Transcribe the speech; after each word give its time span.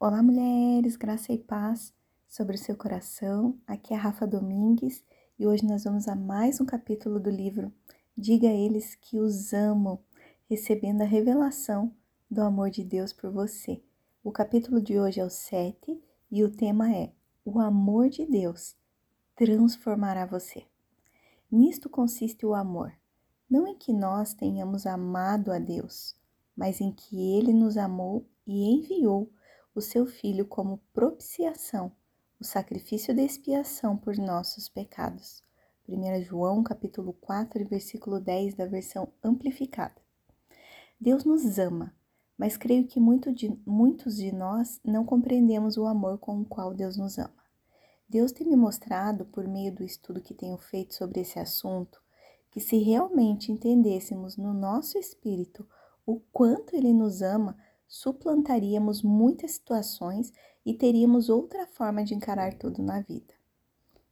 Olá, 0.00 0.22
mulheres, 0.22 0.94
graça 0.94 1.32
e 1.32 1.38
paz 1.38 1.92
sobre 2.28 2.54
o 2.54 2.58
seu 2.58 2.76
coração. 2.76 3.58
Aqui 3.66 3.92
é 3.92 3.96
a 3.96 4.00
Rafa 4.00 4.28
Domingues 4.28 5.02
e 5.36 5.44
hoje 5.44 5.66
nós 5.66 5.82
vamos 5.82 6.06
a 6.06 6.14
mais 6.14 6.60
um 6.60 6.64
capítulo 6.64 7.18
do 7.18 7.28
livro 7.28 7.72
Diga 8.16 8.46
a 8.46 8.52
eles 8.52 8.94
que 8.94 9.18
os 9.18 9.52
amo, 9.52 10.00
recebendo 10.48 11.02
a 11.02 11.04
revelação 11.04 11.92
do 12.30 12.42
amor 12.42 12.70
de 12.70 12.84
Deus 12.84 13.12
por 13.12 13.32
você. 13.32 13.82
O 14.22 14.30
capítulo 14.30 14.80
de 14.80 15.00
hoje 15.00 15.18
é 15.18 15.24
o 15.24 15.28
7 15.28 16.00
e 16.30 16.44
o 16.44 16.48
tema 16.48 16.94
é 16.94 17.10
O 17.44 17.58
amor 17.58 18.08
de 18.08 18.24
Deus 18.24 18.76
transformará 19.34 20.24
você. 20.24 20.64
Nisto 21.50 21.88
consiste 21.88 22.46
o 22.46 22.54
amor, 22.54 22.92
não 23.50 23.66
em 23.66 23.74
que 23.74 23.92
nós 23.92 24.32
tenhamos 24.32 24.86
amado 24.86 25.50
a 25.50 25.58
Deus, 25.58 26.14
mas 26.56 26.80
em 26.80 26.92
que 26.92 27.36
ele 27.36 27.52
nos 27.52 27.76
amou 27.76 28.24
e 28.46 28.64
enviou 28.76 29.28
o 29.78 29.80
seu 29.80 30.06
Filho 30.06 30.44
como 30.44 30.80
propiciação, 30.92 31.92
o 32.40 32.44
sacrifício 32.44 33.14
de 33.14 33.22
expiação 33.22 33.96
por 33.96 34.16
nossos 34.16 34.68
pecados. 34.68 35.40
1 35.88 36.20
João 36.24 36.64
capítulo 36.64 37.12
4, 37.12 37.64
versículo 37.68 38.18
10 38.18 38.54
da 38.54 38.66
versão 38.66 39.12
amplificada. 39.22 39.94
Deus 41.00 41.24
nos 41.24 41.60
ama, 41.60 41.94
mas 42.36 42.56
creio 42.56 42.88
que 42.88 42.98
muito 42.98 43.32
de, 43.32 43.56
muitos 43.64 44.16
de 44.16 44.32
nós 44.32 44.80
não 44.84 45.04
compreendemos 45.04 45.76
o 45.76 45.86
amor 45.86 46.18
com 46.18 46.40
o 46.40 46.44
qual 46.44 46.74
Deus 46.74 46.96
nos 46.96 47.16
ama. 47.16 47.38
Deus 48.08 48.32
tem 48.32 48.48
me 48.48 48.56
mostrado, 48.56 49.26
por 49.26 49.46
meio 49.46 49.72
do 49.72 49.84
estudo 49.84 50.20
que 50.20 50.34
tenho 50.34 50.58
feito 50.58 50.92
sobre 50.92 51.20
esse 51.20 51.38
assunto, 51.38 52.02
que 52.50 52.58
se 52.58 52.78
realmente 52.78 53.52
entendêssemos 53.52 54.36
no 54.36 54.52
nosso 54.52 54.98
espírito 54.98 55.64
o 56.04 56.18
quanto 56.32 56.74
Ele 56.74 56.92
nos 56.92 57.22
ama, 57.22 57.56
suplantaríamos 57.88 59.02
muitas 59.02 59.52
situações 59.52 60.32
e 60.64 60.74
teríamos 60.74 61.30
outra 61.30 61.66
forma 61.66 62.04
de 62.04 62.14
encarar 62.14 62.52
tudo 62.54 62.82
na 62.82 63.00
vida. 63.00 63.34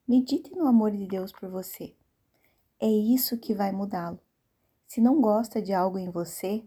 Medite 0.09 0.55
no 0.55 0.67
amor 0.67 0.93
de 0.93 1.07
Deus 1.07 1.31
por 1.31 1.51
você. 1.51 1.95
É 2.81 2.89
isso 2.89 3.39
que 3.39 3.55
vai 3.55 3.73
mudá-lo. 3.73 4.19
Se 4.87 5.01
não 5.01 5.21
gosta 5.21 5.61
de 5.61 5.73
algo 5.73 5.99
em 5.99 6.11
você, 6.11 6.65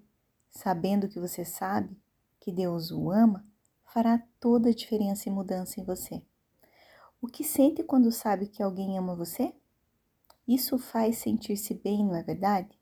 sabendo 0.52 1.08
que 1.08 1.20
você 1.20 1.44
sabe 1.44 1.98
que 2.40 2.52
Deus 2.52 2.92
o 2.92 3.10
ama, 3.10 3.44
fará 3.84 4.22
toda 4.40 4.70
a 4.70 4.74
diferença 4.74 5.28
e 5.28 5.32
mudança 5.32 5.80
em 5.80 5.84
você. 5.84 6.22
O 7.22 7.28
que 7.28 7.44
sente 7.44 7.84
quando 7.84 8.12
sabe 8.12 8.48
que 8.48 8.62
alguém 8.62 8.98
ama 8.98 9.16
você? 9.16 9.54
Isso 10.48 10.78
faz 10.78 11.18
sentir-se 11.18 11.74
bem, 11.74 12.06
não 12.06 12.16
é 12.16 12.24
verdade? 12.24 12.78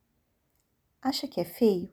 Acha 1.02 1.28
que 1.28 1.40
é 1.40 1.46
feio? 1.46 1.92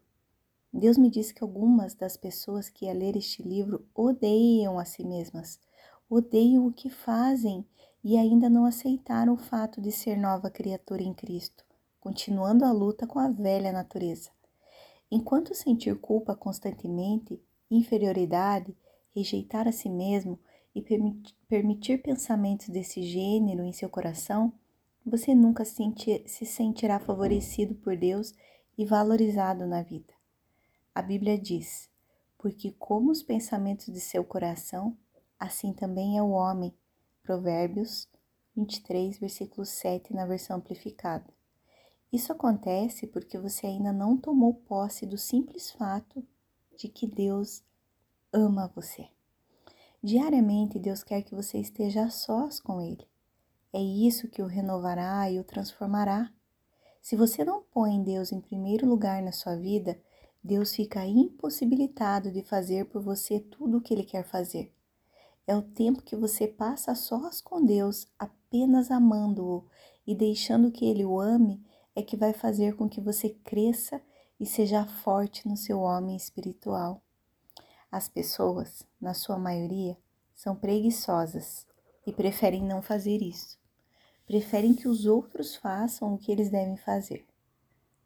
Deus 0.77 0.99
me 0.99 1.09
disse 1.09 1.33
que 1.33 1.45
algumas 1.45 1.95
das 1.95 2.17
pessoas 2.17 2.69
que 2.69 2.89
a 2.89 2.93
ler 2.93 3.17
este 3.17 3.45
livro 3.45 3.87
odeiam 3.95 4.77
a 4.77 4.85
si 4.85 5.05
mesmas, 5.05 5.61
odeiam 6.11 6.67
o 6.67 6.73
que 6.73 6.91
fazem 6.91 7.65
e 8.03 8.19
ainda 8.19 8.51
não 8.51 8.65
aceitaram 8.65 9.35
o 9.35 9.37
fato 9.37 9.81
de 9.81 9.93
ser 9.93 10.17
nova 10.17 10.51
criatura 10.51 11.01
em 11.01 11.15
Cristo, 11.15 11.65
continuando 12.01 12.65
a 12.65 12.73
luta 12.73 13.07
com 13.07 13.21
a 13.21 13.29
velha 13.29 13.71
natureza. 13.71 14.31
Enquanto 15.09 15.55
sentir 15.55 15.95
culpa 16.01 16.35
constantemente, 16.35 17.41
inferioridade, 17.71 18.77
rejeitar 19.15 19.69
a 19.69 19.73
si 19.73 19.89
mesmo 19.89 20.41
e 20.75 20.83
permitir 21.49 21.99
pensamentos 21.99 22.69
desse 22.69 23.01
gênero 23.01 23.63
em 23.63 23.73
seu 23.73 23.89
coração, 23.89 24.53
você 25.07 25.37
nunca 25.37 25.65
se 25.65 26.45
sentirá 26.45 26.99
favorecido 26.99 27.77
por 27.77 27.97
Deus 27.97 28.35
e 28.77 28.85
valorizado 28.85 29.69
na 29.69 29.81
vida. 29.81 30.14
A 30.95 31.03
Bíblia 31.03 31.37
diz: 31.37 31.91
Porque 32.39 32.71
como 32.73 33.11
os 33.11 33.23
pensamentos 33.23 33.87
de 33.87 34.01
seu 34.01 34.23
coração, 34.23 34.97
assim 35.39 35.73
também 35.73 36.17
é 36.17 36.23
o 36.23 36.31
homem. 36.31 36.73
Provérbios 37.23 38.09
23, 38.55 39.19
versículo 39.19 39.67
7, 39.67 40.15
na 40.15 40.25
versão 40.25 40.59
amplificada. 40.59 41.33
Isso 42.13 42.31
acontece 42.33 43.09
porque 43.09 43.37
você 43.37 43.67
ainda 43.67 43.93
não 43.93 44.17
tomou 44.17 44.55
posse 44.55 45.05
do 45.05 45.19
simples 45.19 45.73
fato 45.73 46.25
de 46.77 46.87
que 46.87 47.09
Deus 47.09 47.65
ama 48.33 48.71
você. 48.73 49.09
Diariamente, 50.01 50.79
Deus 50.79 51.03
quer 51.03 51.23
que 51.23 51.35
você 51.35 51.59
esteja 51.59 52.05
a 52.05 52.11
sós 52.11 52.61
com 52.61 52.81
Ele. 52.81 53.09
É 53.73 53.81
isso 53.81 54.29
que 54.29 54.43
o 54.43 54.47
renovará 54.47 55.29
e 55.29 55.41
o 55.41 55.45
transformará. 55.45 56.33
Se 57.03 57.17
você 57.17 57.45
não 57.45 57.63
põe 57.63 58.01
Deus 58.03 58.31
em 58.31 58.41
primeiro 58.41 58.87
lugar 58.87 59.21
na 59.21 59.33
sua 59.33 59.57
vida, 59.57 60.01
Deus 60.47 60.75
fica 60.75 61.07
impossibilitado 61.07 62.31
de 62.31 62.43
fazer 62.43 62.85
por 62.85 63.01
você 63.01 63.41
tudo 63.41 63.79
o 63.79 63.81
que 63.81 63.95
Ele 63.95 64.05
quer 64.05 64.23
fazer. 64.23 64.71
É 65.47 65.57
o 65.57 65.63
tempo 65.63 66.03
que 66.03 66.15
você 66.15 66.47
passa 66.47 66.95
sós 66.95 67.41
com 67.41 67.65
Deus, 67.65 68.07
apenas 68.19 68.91
amando-o 68.91 69.65
e 70.07 70.15
deixando 70.15 70.71
que 70.71 70.85
Ele 70.85 71.03
o 71.03 71.19
ame, 71.19 71.65
é 71.97 72.03
que 72.03 72.15
vai 72.15 72.35
fazer 72.35 72.77
com 72.77 72.87
que 72.87 73.01
você 73.01 73.31
cresça 73.31 74.03
e 74.39 74.45
seja 74.45 74.85
forte 74.85 75.49
no 75.49 75.57
seu 75.57 75.81
homem 75.81 76.15
espiritual. 76.15 77.03
As 77.91 78.07
pessoas, 78.07 78.87
na 79.01 79.15
sua 79.15 79.39
maioria, 79.39 79.97
são 80.35 80.55
preguiçosas 80.55 81.67
e 82.07 82.13
preferem 82.13 82.63
não 82.63 82.83
fazer 82.83 83.23
isso. 83.23 83.59
Preferem 84.27 84.75
que 84.75 84.89
os 84.89 85.07
outros 85.07 85.57
façam 85.57 86.13
o 86.13 86.19
que 86.19 86.31
eles 86.31 86.51
devem 86.51 86.77
fazer. 86.77 87.25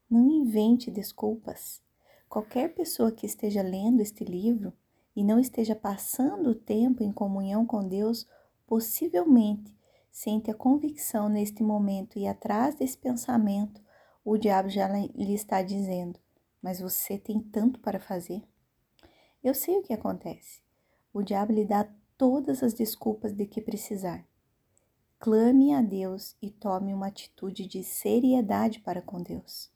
Não 0.08 0.30
invente 0.30 0.88
desculpas. 0.88 1.82
Qualquer 2.28 2.74
pessoa 2.74 3.10
que 3.10 3.24
esteja 3.24 3.62
lendo 3.62 4.00
este 4.00 4.22
livro 4.22 4.72
e 5.16 5.24
não 5.24 5.40
esteja 5.40 5.74
passando 5.74 6.50
o 6.50 6.54
tempo 6.54 7.02
em 7.02 7.10
comunhão 7.10 7.64
com 7.64 7.86
Deus, 7.86 8.26
possivelmente 8.66 9.74
sente 10.10 10.50
a 10.50 10.54
convicção 10.54 11.28
neste 11.28 11.62
momento 11.62 12.18
e 12.18 12.26
atrás 12.26 12.74
desse 12.74 12.98
pensamento 12.98 13.80
o 14.24 14.36
diabo 14.36 14.68
já 14.68 14.88
lhe 14.88 15.32
está 15.32 15.62
dizendo: 15.62 16.20
Mas 16.60 16.80
você 16.80 17.16
tem 17.16 17.40
tanto 17.40 17.80
para 17.80 17.98
fazer. 17.98 18.42
Eu 19.42 19.54
sei 19.54 19.78
o 19.78 19.82
que 19.82 19.94
acontece. 19.94 20.60
O 21.14 21.22
diabo 21.22 21.52
lhe 21.52 21.64
dá 21.64 21.88
todas 22.18 22.62
as 22.62 22.74
desculpas 22.74 23.32
de 23.32 23.46
que 23.46 23.62
precisar. 23.62 24.26
Clame 25.18 25.72
a 25.72 25.80
Deus 25.80 26.36
e 26.42 26.50
tome 26.50 26.92
uma 26.92 27.06
atitude 27.06 27.66
de 27.66 27.82
seriedade 27.82 28.80
para 28.80 29.00
com 29.00 29.22
Deus. 29.22 29.70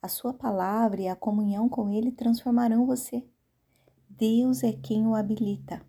A 0.00 0.06
sua 0.06 0.32
palavra 0.32 1.00
e 1.00 1.08
a 1.08 1.16
comunhão 1.16 1.68
com 1.68 1.90
Ele 1.90 2.12
transformarão 2.12 2.86
você. 2.86 3.26
Deus 4.08 4.62
é 4.62 4.72
quem 4.72 5.04
o 5.08 5.16
habilita. 5.16 5.84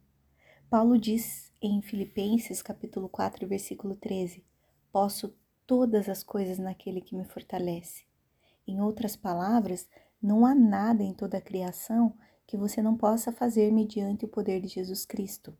Paulo 0.67 0.97
diz 0.97 1.53
em 1.61 1.79
Filipenses 1.79 2.59
capítulo 2.63 3.07
4, 3.07 3.47
versículo 3.47 3.95
13: 3.95 4.43
Posso 4.91 5.35
todas 5.67 6.09
as 6.09 6.23
coisas 6.23 6.57
naquele 6.57 7.01
que 7.01 7.15
me 7.15 7.23
fortalece. 7.23 8.03
Em 8.65 8.81
outras 8.81 9.15
palavras, 9.15 9.87
não 10.19 10.43
há 10.43 10.55
nada 10.55 11.03
em 11.03 11.13
toda 11.13 11.37
a 11.37 11.41
criação 11.41 12.17
que 12.47 12.57
você 12.57 12.81
não 12.81 12.97
possa 12.97 13.31
fazer 13.31 13.71
mediante 13.71 14.25
o 14.25 14.27
poder 14.27 14.59
de 14.59 14.69
Jesus 14.69 15.05
Cristo. 15.05 15.55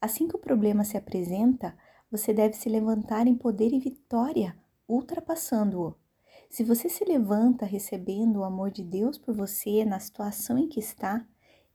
Assim 0.00 0.28
que 0.28 0.36
o 0.36 0.40
problema 0.40 0.84
se 0.84 0.96
apresenta, 0.96 1.76
você 2.08 2.32
deve 2.32 2.54
se 2.54 2.68
levantar 2.68 3.26
em 3.26 3.34
poder 3.34 3.72
e 3.72 3.80
vitória, 3.80 4.56
ultrapassando-o. 4.86 6.05
Se 6.48 6.64
você 6.64 6.88
se 6.88 7.04
levanta 7.04 7.66
recebendo 7.66 8.38
o 8.38 8.44
amor 8.44 8.70
de 8.70 8.82
Deus 8.82 9.18
por 9.18 9.34
você 9.34 9.84
na 9.84 9.98
situação 9.98 10.56
em 10.56 10.68
que 10.68 10.80
está 10.80 11.26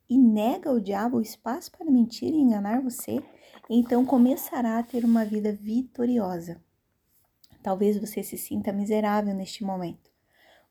e 0.10 0.18
nega 0.18 0.70
ao 0.70 0.80
diabo 0.80 1.18
o 1.18 1.22
espaço 1.22 1.72
para 1.72 1.90
mentir 1.90 2.34
e 2.34 2.38
enganar 2.38 2.82
você, 2.82 3.24
então 3.70 4.06
começará 4.06 4.80
a 4.80 4.84
ter 4.84 5.06
uma 5.06 5.24
vida 5.24 5.54
vitoriosa. 5.54 6.62
Talvez 7.62 7.98
você 7.98 8.24
se 8.24 8.38
sinta 8.38 8.74
miserável 8.74 9.34
neste 9.36 9.64
momento, 9.64 10.10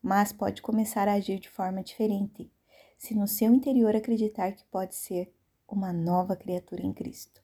mas 0.03 0.33
pode 0.33 0.61
começar 0.61 1.07
a 1.09 1.15
agir 1.15 1.39
de 1.39 1.49
forma 1.49 1.83
diferente, 1.83 2.53
se 2.99 3.15
no 3.15 3.29
seu 3.29 3.55
interior 3.55 3.95
acreditar 3.95 4.53
que 4.53 4.65
pode 4.65 4.95
ser 4.95 5.33
uma 5.69 5.93
nova 5.93 6.35
criatura 6.37 6.83
em 6.83 6.93
Cristo. 6.93 7.41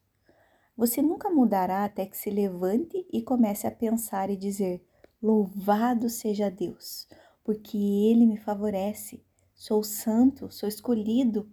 Você 0.76 1.00
nunca 1.00 1.30
mudará 1.30 1.84
até 1.84 2.04
que 2.04 2.16
se 2.16 2.28
levante 2.28 3.06
e 3.10 3.22
comece 3.22 3.66
a 3.66 3.70
pensar 3.70 4.28
e 4.28 4.36
dizer: 4.36 4.84
Louvado 5.26 6.08
seja 6.08 6.49
Deus, 6.49 7.08
porque 7.43 7.76
Ele 7.76 8.25
me 8.25 8.37
favorece. 8.37 9.25
Sou 9.56 9.82
santo, 9.82 10.52
sou 10.52 10.69
escolhido. 10.69 11.50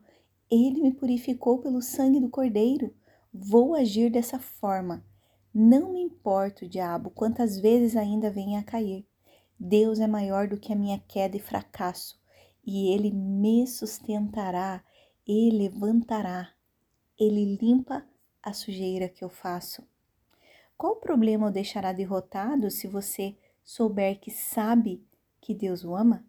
Ele 0.48 0.80
me 0.80 0.94
purificou 0.94 1.58
pelo 1.58 1.82
sangue 1.82 2.20
do 2.20 2.30
Cordeiro. 2.30 2.94
Vou 3.34 3.74
agir 3.74 4.12
dessa 4.12 4.38
forma. 4.38 5.04
Não 5.52 5.92
me 5.92 6.04
importa, 6.04 6.70
diabo, 6.70 7.10
quantas 7.10 7.60
vezes 7.60 7.96
ainda 7.96 8.30
venha 8.30 8.60
a 8.60 8.64
cair. 8.64 9.08
Deus 9.60 10.00
é 10.00 10.06
maior 10.06 10.48
do 10.48 10.60
que 10.60 10.72
a 10.72 10.76
minha 10.76 11.00
queda 11.08 11.36
e 11.36 11.40
fracasso, 11.40 12.22
e 12.64 12.94
Ele 12.94 13.10
me 13.10 13.66
sustentará 13.66 14.84
e 15.26 15.50
levantará. 15.50 16.52
Ele 17.20 17.58
limpa 17.60 18.06
a 18.40 18.54
sujeira 18.54 19.10
que 19.10 19.24
eu 19.24 19.30
faço. 19.30 19.82
Qual 20.78 20.98
problema 20.98 21.48
o 21.48 21.52
deixará 21.52 21.92
derrotado 21.92 22.70
se 22.70 22.88
você 22.88 23.36
souber 23.64 24.20
que 24.20 24.32
sabe 24.32 25.06
que 25.40 25.54
Deus 25.54 25.84
o 25.84 25.96
ama, 25.96 26.26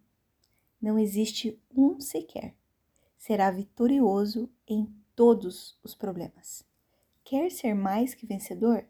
não 0.81 0.98
existe 0.98 1.60
um 1.75 2.00
sequer. 2.00 2.54
Será 3.16 3.50
vitorioso 3.50 4.50
em 4.66 4.92
todos 5.14 5.78
os 5.82 5.94
problemas. 5.94 6.64
Quer 7.25 7.50
ser 7.50 7.75
mais 7.75 8.14
que 8.14 8.26
vencedor? 8.26 8.84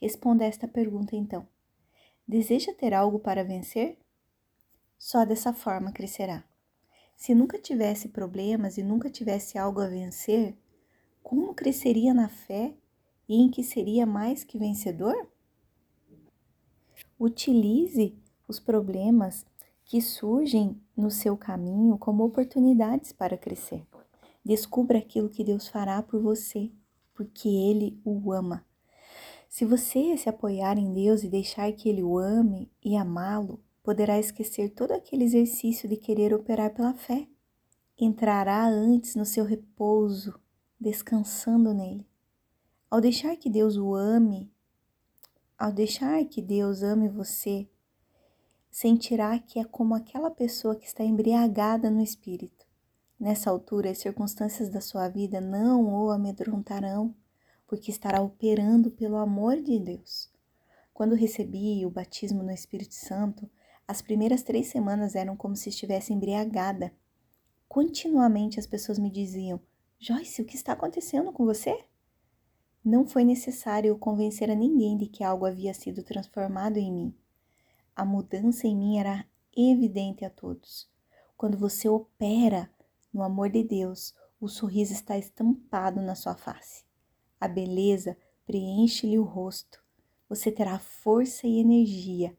Responda 0.00 0.44
esta 0.44 0.68
pergunta 0.68 1.16
então. 1.16 1.46
Deseja 2.26 2.72
ter 2.72 2.94
algo 2.94 3.18
para 3.18 3.42
vencer? 3.42 3.98
Só 4.96 5.24
dessa 5.24 5.52
forma 5.52 5.90
crescerá. 5.90 6.44
Se 7.16 7.34
nunca 7.34 7.58
tivesse 7.58 8.08
problemas 8.08 8.78
e 8.78 8.82
nunca 8.82 9.10
tivesse 9.10 9.58
algo 9.58 9.80
a 9.80 9.88
vencer, 9.88 10.56
como 11.22 11.54
cresceria 11.54 12.14
na 12.14 12.28
fé 12.28 12.74
e 13.28 13.42
em 13.42 13.50
que 13.50 13.62
seria 13.62 14.06
mais 14.06 14.44
que 14.44 14.58
vencedor? 14.58 15.28
Utilize 17.22 18.16
os 18.48 18.58
problemas 18.58 19.44
que 19.84 20.00
surgem 20.00 20.80
no 20.96 21.10
seu 21.10 21.36
caminho 21.36 21.98
como 21.98 22.24
oportunidades 22.24 23.12
para 23.12 23.36
crescer. 23.36 23.86
Descubra 24.42 24.96
aquilo 24.96 25.28
que 25.28 25.44
Deus 25.44 25.68
fará 25.68 26.02
por 26.02 26.22
você, 26.22 26.70
porque 27.12 27.46
Ele 27.46 28.00
o 28.06 28.32
ama. 28.32 28.64
Se 29.50 29.66
você 29.66 30.16
se 30.16 30.30
apoiar 30.30 30.78
em 30.78 30.94
Deus 30.94 31.22
e 31.22 31.28
deixar 31.28 31.70
que 31.72 31.90
Ele 31.90 32.02
o 32.02 32.16
ame 32.16 32.72
e 32.82 32.96
amá-lo, 32.96 33.60
poderá 33.82 34.18
esquecer 34.18 34.70
todo 34.70 34.92
aquele 34.92 35.24
exercício 35.24 35.86
de 35.86 35.98
querer 35.98 36.32
operar 36.32 36.72
pela 36.72 36.94
fé. 36.94 37.28
Entrará 37.98 38.66
antes 38.66 39.14
no 39.14 39.26
seu 39.26 39.44
repouso, 39.44 40.40
descansando 40.80 41.74
nele. 41.74 42.08
Ao 42.90 42.98
deixar 42.98 43.36
que 43.36 43.50
Deus 43.50 43.76
o 43.76 43.94
ame, 43.94 44.50
ao 45.60 45.70
deixar 45.70 46.24
que 46.24 46.40
Deus 46.40 46.82
ame 46.82 47.06
você, 47.06 47.68
sentirá 48.70 49.38
que 49.38 49.58
é 49.58 49.64
como 49.64 49.94
aquela 49.94 50.30
pessoa 50.30 50.74
que 50.74 50.86
está 50.86 51.04
embriagada 51.04 51.90
no 51.90 52.00
espírito. 52.00 52.66
Nessa 53.18 53.50
altura, 53.50 53.90
as 53.90 53.98
circunstâncias 53.98 54.70
da 54.70 54.80
sua 54.80 55.06
vida 55.10 55.38
não 55.38 55.84
o 55.84 56.10
amedrontarão, 56.10 57.14
porque 57.66 57.90
estará 57.90 58.22
operando 58.22 58.90
pelo 58.90 59.18
amor 59.18 59.60
de 59.60 59.78
Deus. 59.78 60.32
Quando 60.94 61.14
recebi 61.14 61.84
o 61.84 61.90
batismo 61.90 62.42
no 62.42 62.50
Espírito 62.50 62.94
Santo, 62.94 63.46
as 63.86 64.00
primeiras 64.00 64.42
três 64.42 64.68
semanas 64.68 65.14
eram 65.14 65.36
como 65.36 65.54
se 65.54 65.68
estivesse 65.68 66.10
embriagada. 66.10 66.90
Continuamente 67.68 68.58
as 68.58 68.66
pessoas 68.66 68.98
me 68.98 69.10
diziam: 69.10 69.60
Joyce, 69.98 70.40
o 70.40 70.46
que 70.46 70.56
está 70.56 70.72
acontecendo 70.72 71.30
com 71.30 71.44
você? 71.44 71.84
Não 72.82 73.06
foi 73.06 73.24
necessário 73.24 73.98
convencer 73.98 74.50
a 74.50 74.54
ninguém 74.54 74.96
de 74.96 75.06
que 75.06 75.22
algo 75.22 75.44
havia 75.44 75.74
sido 75.74 76.02
transformado 76.02 76.78
em 76.78 76.90
mim. 76.90 77.14
A 77.94 78.06
mudança 78.06 78.66
em 78.66 78.74
mim 78.74 78.98
era 78.98 79.26
evidente 79.54 80.24
a 80.24 80.30
todos. 80.30 80.88
Quando 81.36 81.58
você 81.58 81.90
opera 81.90 82.70
no 83.12 83.22
amor 83.22 83.50
de 83.50 83.62
Deus, 83.62 84.14
o 84.40 84.48
sorriso 84.48 84.94
está 84.94 85.18
estampado 85.18 86.00
na 86.00 86.14
sua 86.14 86.34
face. 86.34 86.84
A 87.38 87.46
beleza 87.46 88.16
preenche-lhe 88.46 89.18
o 89.18 89.24
rosto. 89.24 89.84
Você 90.26 90.50
terá 90.50 90.78
força 90.78 91.46
e 91.46 91.60
energia. 91.60 92.34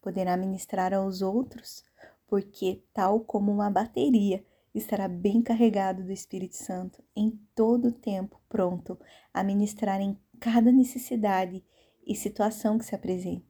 Poderá 0.00 0.36
ministrar 0.36 0.94
aos 0.94 1.20
outros, 1.20 1.82
porque, 2.28 2.80
tal 2.94 3.20
como 3.20 3.50
uma 3.50 3.68
bateria, 3.68 4.44
estará 4.74 5.08
bem 5.08 5.42
carregado 5.42 6.04
do 6.04 6.12
Espírito 6.12 6.56
Santo 6.56 7.02
em 7.14 7.38
todo 7.54 7.88
o 7.88 7.92
tempo, 7.92 8.40
pronto 8.48 8.98
a 9.34 9.42
ministrar 9.42 10.00
em 10.00 10.16
cada 10.38 10.70
necessidade 10.70 11.64
e 12.06 12.14
situação 12.14 12.78
que 12.78 12.84
se 12.84 12.94
apresente. 12.94 13.46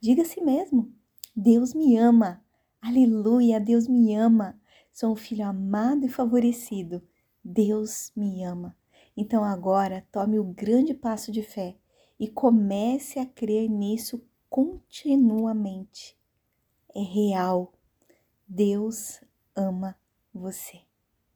Diga 0.00 0.22
a 0.22 0.24
si 0.24 0.40
mesmo: 0.40 0.92
Deus 1.34 1.74
me 1.74 1.96
ama. 1.96 2.44
Aleluia, 2.80 3.60
Deus 3.60 3.88
me 3.88 4.14
ama. 4.14 4.60
Sou 4.92 5.12
um 5.12 5.16
filho 5.16 5.46
amado 5.46 6.04
e 6.04 6.08
favorecido. 6.08 7.02
Deus 7.42 8.12
me 8.16 8.42
ama. 8.44 8.76
Então 9.16 9.42
agora 9.42 10.06
tome 10.12 10.38
o 10.38 10.44
grande 10.44 10.94
passo 10.94 11.32
de 11.32 11.42
fé 11.42 11.76
e 12.18 12.28
comece 12.28 13.18
a 13.18 13.26
crer 13.26 13.68
nisso 13.68 14.24
continuamente. 14.48 16.16
É 16.94 17.00
real. 17.00 17.72
Deus 18.46 19.20
ama 19.54 19.96
você. 20.38 20.87